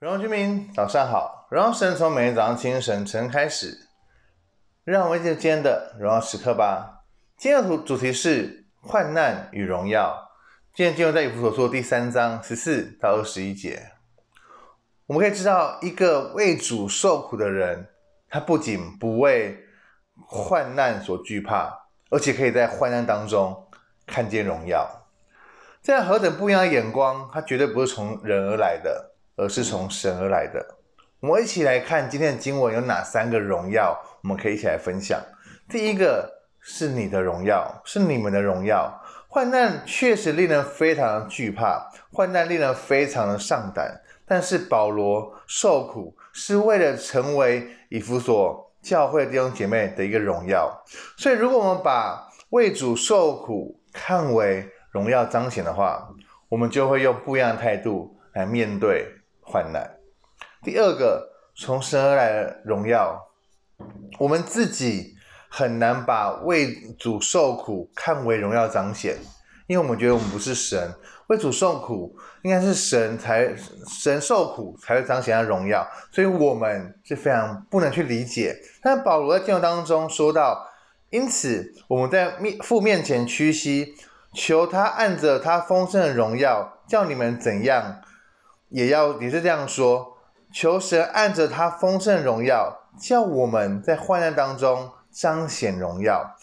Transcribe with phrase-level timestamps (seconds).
[0.00, 1.48] 荣耀居民，早上好！
[1.50, 3.88] 荣耀神从每天早上清晨晨开始，
[4.84, 7.02] 让我们进入今天的荣耀时刻吧。
[7.36, 10.30] 今天的主主题是患难与荣耀。
[10.72, 13.90] 今天进入在以弗所书第三章十四到二十一节，
[15.06, 17.88] 我们可以知道，一个为主受苦的人，
[18.28, 19.58] 他不仅不为
[20.28, 21.76] 患难所惧怕，
[22.10, 23.66] 而且可以在患难当中
[24.06, 25.08] 看见荣耀。
[25.82, 29.16] 这样何等不一样的眼光，他绝对不是从人而来的。
[29.38, 30.74] 而是从神而来的。
[31.20, 35.20] 我们一起来看今天的经文有哪三个荣耀，我们可以一起来分享。
[35.68, 36.30] 第一个
[36.60, 38.92] 是你的荣耀，是你们的荣耀。
[39.28, 44.00] 患难确实令人非常的惧怕，患难令人非常的上胆。
[44.26, 50.70] 但是保罗受苦是为了成为以弗所教会弟兄姐妹的一个荣耀。
[51.16, 56.08] 所以，如果我们把为主受苦看为荣耀彰显的话，
[56.48, 59.06] 我们就会用不一样的态度来面对。
[59.50, 59.98] 患难。
[60.62, 63.18] 第二个，从神而来的荣耀，
[64.18, 65.14] 我们自己
[65.48, 69.16] 很难把为主受苦看为荣耀彰显，
[69.66, 70.92] 因为我们觉得我们不是神，
[71.28, 73.54] 为主受苦应该是神才，
[73.86, 78.54] 神受苦才会彰显他荣耀，所以我们是非常不能去理解。
[78.82, 80.68] 但保罗在经文当中说到，
[81.10, 83.94] 因此我们在面父面前屈膝，
[84.34, 88.02] 求他按着他丰盛的荣耀，叫你们怎样。
[88.70, 90.16] 也要也是这样说，
[90.52, 96.36] 求神按着他丰盛荣耀，叫我们在患难当中彰显荣耀。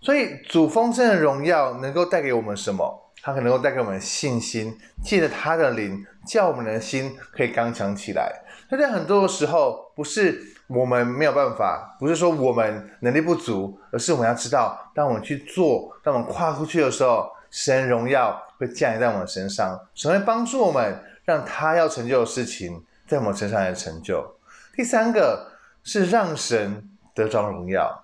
[0.00, 3.10] 所以主丰盛的荣耀能够带给我们什么？
[3.20, 8.32] 他可能够带给我们信心，借着他的灵，叫我们的心可以刚强起来。
[8.70, 21.02] 但在很多的时候，不是我们没有办法，不是说我们能力不足，而是我们要知道，当我们去做，当我们跨出去的时候，神荣耀会降临在我们身上，神会帮助我们。
[21.28, 24.24] 让他要成就的事情在我们身上来成就。
[24.74, 25.52] 第三个
[25.84, 28.02] 是让神得着荣耀，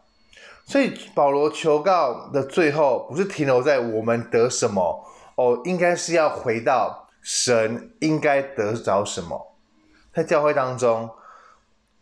[0.66, 5.02] 所以保罗求告的最后不是停留在我们得什么
[5.36, 9.56] 哦，应该是要回到神应该得着什么，
[10.12, 11.08] 在教会当中，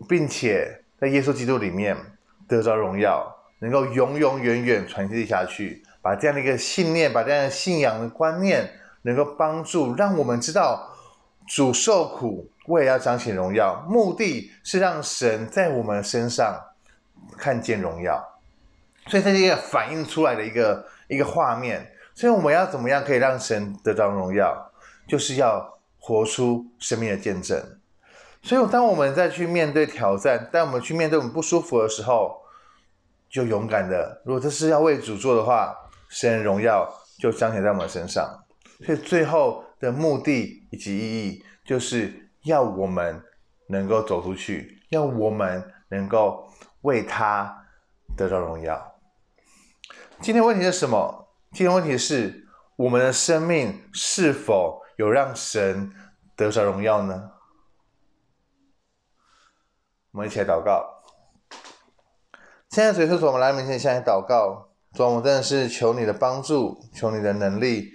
[0.08, 1.96] 并且在耶稣基督里面
[2.48, 8.68] 得着荣耀，能够永永远远传递下去，把这样的一个信念，把这样的信仰的观念，
[9.02, 10.88] 能够帮助让我们知道。
[11.46, 16.58] 主受苦，为了要彰显荣耀，目的是让神在我们身上
[17.36, 18.22] 看见荣耀，
[19.08, 21.92] 所以这是一个反映出来的一个一个画面。
[22.14, 24.70] 所以我们要怎么样可以让神得到荣耀？
[25.08, 27.60] 就是要活出生命的见证。
[28.42, 32.40] 所以当我们再去面对挑战，当我们去面对我们不舒服的时候，
[33.28, 34.22] 就勇敢的。
[34.24, 35.74] 如果这是要为主做的话，
[36.08, 36.88] 神的荣耀
[37.18, 38.42] 就彰显在我们身上。
[38.86, 39.64] 所以最后。
[39.82, 43.20] 的目的以及意义，就是要我们
[43.66, 46.48] 能够走出去，要我们能够
[46.82, 47.66] 为他
[48.16, 49.00] 得到荣耀。
[50.20, 51.28] 今天问题是什么？
[51.50, 55.92] 今天问题是我们的生命是否有让神
[56.36, 57.32] 得着荣耀呢？
[60.12, 61.02] 我们一起来祷告。
[62.70, 67.92] 现在，随时，我们来面前向你祷告，主，我真的是求你的帮助，求你的能力。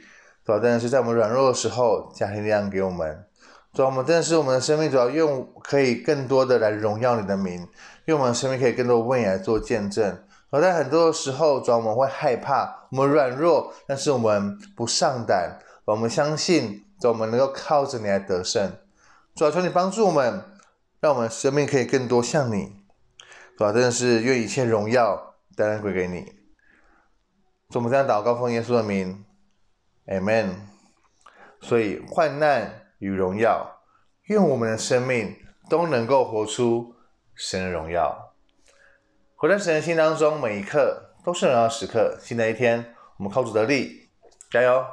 [0.48, 3.26] 主要真的是在我们软弱的时候，加添力量给我们。
[3.74, 7.68] 主要我们真的是我们的生命，主要用可以更多的来荣耀你的名，
[8.06, 10.18] 用我们的生命可以更多为你来做见证。
[10.50, 18.72] 而在很多的时候，主要我们会害怕，我们软弱，但是我们不上胆，我们相信，主要我们能够靠着你来得胜。
[19.36, 20.42] 主要求你帮助我们，
[21.02, 22.74] 让我们生命可以更多像你。
[23.58, 26.22] 主要真的是愿一切荣耀当然归给你。
[27.70, 29.26] 主，我们这样祷告，奉耶稣的名。
[30.08, 30.50] Amen。
[31.62, 33.82] 所以患难与荣耀，
[34.24, 35.36] 愿我们的生命
[35.70, 36.96] 都能够活出
[37.36, 38.34] 神的荣耀。
[39.36, 42.18] 活在神的心当中，每一刻都是荣耀时刻。
[42.20, 44.10] 新的一天，我们靠主得力，
[44.50, 44.84] 加油！